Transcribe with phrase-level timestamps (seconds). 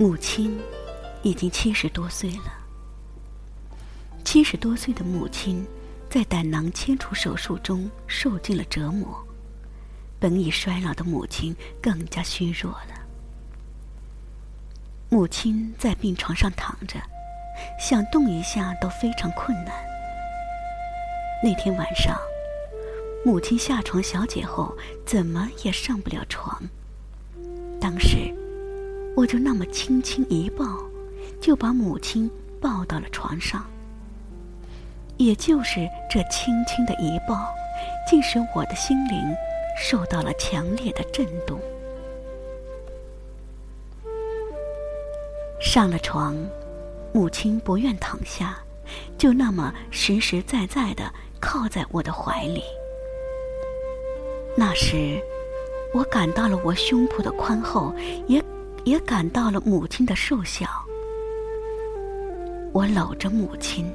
[0.00, 0.58] 母亲
[1.22, 2.50] 已经七十多岁了。
[4.24, 5.62] 七十多岁的母亲，
[6.08, 9.22] 在胆囊切除手术中受尽了折磨，
[10.18, 12.94] 本已衰老的母亲更加虚弱了。
[15.10, 16.98] 母亲在病床上躺着，
[17.78, 19.74] 想动一下都非常困难。
[21.44, 22.18] 那天晚上，
[23.22, 26.58] 母亲下床小解后，怎么也上不了床。
[27.78, 28.34] 当时，
[29.20, 30.64] 我就那么轻轻一抱，
[31.42, 33.62] 就把母亲抱到了床上。
[35.18, 37.52] 也就是这轻轻的一抱，
[38.08, 39.36] 竟使我的心灵
[39.78, 41.60] 受到了强烈的震动。
[45.60, 46.34] 上了床，
[47.12, 48.58] 母亲不愿躺下，
[49.18, 52.62] 就那么实实在在的靠在我的怀里。
[54.56, 55.20] 那时，
[55.92, 57.94] 我感到了我胸脯的宽厚，
[58.26, 58.42] 也
[58.84, 60.68] 也感到了母亲的瘦小。
[62.72, 63.90] 我搂着母亲。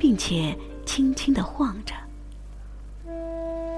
[0.00, 1.94] 并且轻轻的晃着，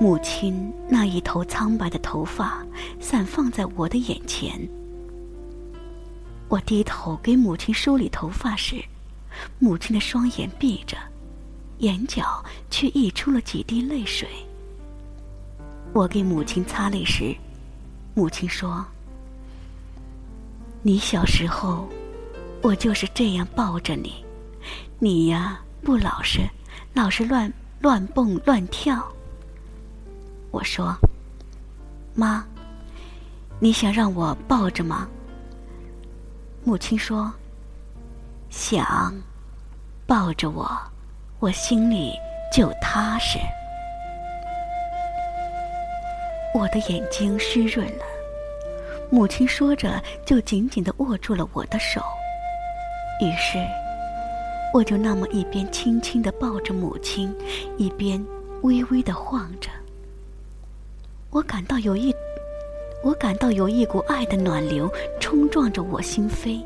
[0.01, 2.65] 母亲那一头苍白的头发
[3.01, 4.57] 散放在我的眼前。
[6.49, 8.81] 我低头给母亲梳理头发时，
[9.59, 10.97] 母亲的双眼闭着，
[11.79, 14.29] 眼角却溢出了几滴泪水。
[15.93, 17.35] 我给母亲擦泪时，
[18.15, 18.87] 母亲说
[20.83, 21.89] ：“你小时候，
[22.61, 24.25] 我就是这样抱着你，
[24.99, 26.49] 你呀。”不老实，
[26.95, 29.05] 老是乱乱蹦乱跳。
[30.53, 30.97] 我说
[32.15, 32.47] ：“妈，
[33.59, 35.09] 你想让我抱着吗？”
[36.63, 37.33] 母亲说
[38.49, 39.13] ：“想，
[40.07, 40.71] 抱着我，
[41.41, 42.13] 我心里
[42.57, 43.41] 就踏实。”
[46.55, 48.05] 我的眼睛湿润了。
[49.13, 52.01] 母亲说着，就紧紧的握住了我的手。
[53.21, 53.59] 于是。
[54.73, 57.31] 我就那么一边轻轻的抱着母亲，
[57.77, 58.25] 一边
[58.63, 59.69] 微微的晃着。
[61.29, 62.11] 我感到有一，
[63.05, 64.91] 我感到有一股爱的暖流
[65.21, 66.65] 冲撞着我心扉。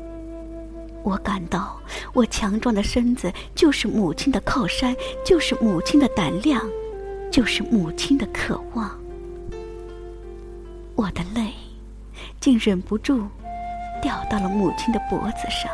[1.03, 1.77] 我感到
[2.13, 6.65] 我强壮的身子就是母亲的靠山，就是母亲的胆量，
[7.29, 8.97] 就是母亲的渴望。
[10.95, 11.51] 我的泪，
[12.47, 13.27] 竟忍不住
[14.01, 15.69] 掉到了母亲的脖子上。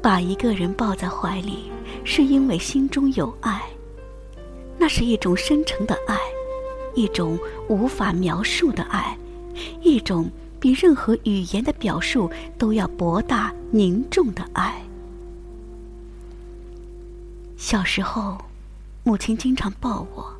[0.00, 1.72] 把一个人抱在怀里，
[2.04, 3.60] 是因为心中有爱。
[4.78, 6.16] 那是一种深沉的爱，
[6.94, 7.36] 一种
[7.68, 9.18] 无法描述的爱，
[9.82, 10.30] 一种
[10.60, 14.80] 比任何语言的表述都要博大凝重的爱。
[17.56, 18.38] 小时候，
[19.02, 20.32] 母亲经常抱我，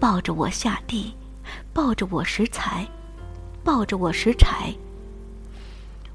[0.00, 1.14] 抱着我下地，
[1.72, 2.86] 抱着我拾柴，
[3.64, 4.74] 抱着我拾柴。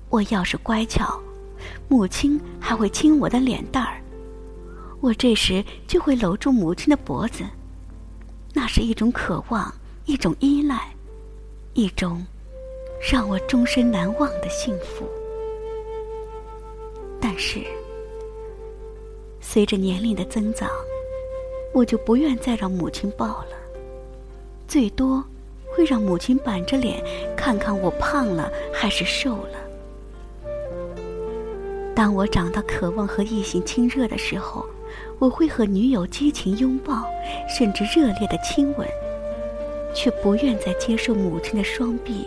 [0.10, 1.20] 我要是乖巧。
[1.88, 4.02] 母亲还会亲我的脸蛋儿，
[5.00, 7.44] 我这时就会搂住母亲的脖子，
[8.54, 9.74] 那是一种渴望，
[10.06, 10.94] 一种依赖，
[11.74, 12.26] 一种
[13.10, 15.08] 让我终身难忘的幸福。
[17.22, 17.64] 但是，
[19.40, 20.70] 随着年龄的增长，
[21.74, 23.56] 我就不愿再让母亲抱了，
[24.68, 25.24] 最多
[25.76, 27.04] 会让母亲板着脸
[27.36, 29.60] 看看我胖了还是瘦了。
[31.96, 34.66] 当我长到渴望和异性亲热的时候，
[35.20, 37.06] 我会和女友激情拥抱，
[37.48, 38.88] 甚至热烈的亲吻，
[39.94, 42.26] 却不愿再接受母亲的双臂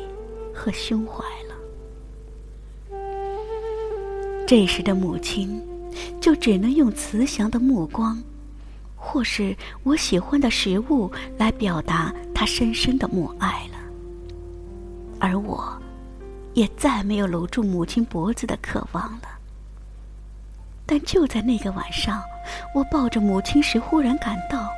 [0.55, 2.97] 和胸怀了。
[4.47, 5.61] 这时的母亲，
[6.21, 8.23] 就只能用慈祥的目光，
[8.95, 13.79] 或是我喜欢的食物来表达他深深的母爱了。
[15.19, 15.75] 而我，
[16.53, 19.29] 也再没有搂住母亲脖子的渴望了。
[20.85, 22.23] 但就在那个晚上，
[22.75, 24.69] 我抱着母亲时，忽然感到，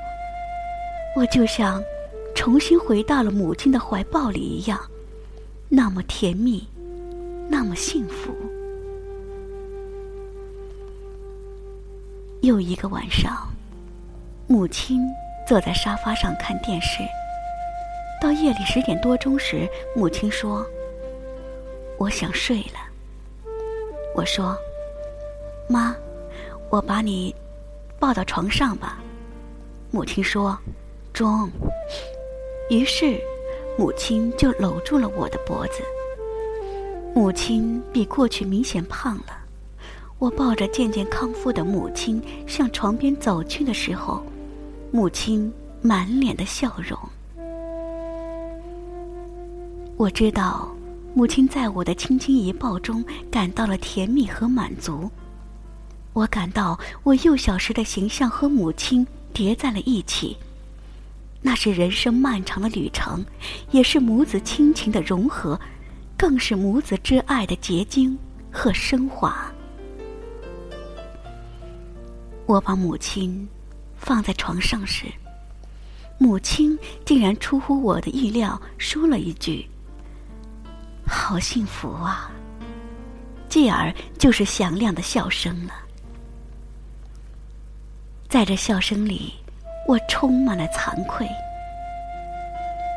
[1.17, 1.83] 我就像
[2.33, 4.79] 重新回到了母亲的怀抱里一样，
[5.69, 6.65] 那么甜蜜，
[7.49, 8.33] 那么幸福。
[12.43, 13.49] 又一个晚上，
[14.47, 15.03] 母亲
[15.45, 17.03] 坐在沙发上看电视。
[18.21, 20.67] 到夜里十点多钟时，母亲说
[21.99, 22.81] ：“我想睡了。”
[24.15, 24.57] 我说。
[25.69, 25.95] 妈，
[26.71, 27.35] 我把你
[27.99, 28.99] 抱到床上吧。
[29.91, 30.59] 母亲说
[31.13, 31.51] ：“中。”
[32.71, 33.21] 于是，
[33.77, 35.83] 母亲就搂住了我的脖子。
[37.15, 39.39] 母亲比过去明显胖了。
[40.19, 44.23] 我抱着渐渐康复的母亲向床边走去的时候，
[44.91, 46.99] 母亲满脸的笑容。
[49.99, 50.73] 我知道，
[51.13, 55.11] 母亲在我的轻轻一抱中感到了甜蜜和满足。
[56.13, 60.37] 我感到我幼小时的形象和母亲叠在了一起，
[61.43, 63.27] 那是人生漫长的旅程，
[63.73, 65.59] 也是母子亲情的融合，
[66.17, 68.17] 更是母子之爱的结晶
[68.53, 69.53] 和升华。
[72.47, 73.49] 我把母亲
[73.97, 75.07] 放在床上时，
[76.19, 79.69] 母亲竟然出乎我的意料，说了一句
[81.09, 82.31] ：“好幸福啊！”
[83.49, 85.73] 继而就是响亮的笑声了。
[88.29, 89.33] 在这笑声里，
[89.87, 91.27] 我充满了惭愧。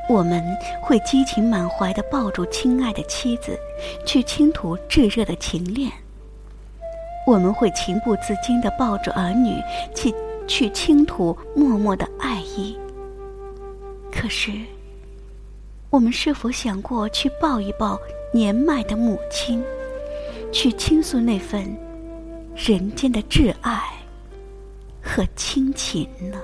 [0.10, 0.44] 我们
[0.81, 3.58] 会激情满怀的抱住亲爱的妻子，
[4.06, 5.90] 去倾吐炙热的情恋。
[7.25, 9.56] 我们会情不自禁地抱住儿女，
[9.96, 10.13] 去
[10.48, 12.78] 去倾吐默默的爱意。
[14.12, 14.52] 可是，
[15.92, 18.00] 我们是否想过去抱一抱
[18.34, 19.62] 年迈的母亲，
[20.50, 21.78] 去倾诉那份
[22.56, 23.84] 人间的挚爱
[25.04, 26.42] 和亲情呢？